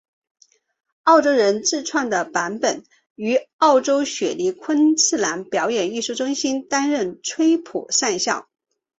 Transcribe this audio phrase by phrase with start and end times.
[1.03, 8.49] 澳洲人自创的版本于澳洲雪梨昆士兰表演艺术中心担任崔普上校。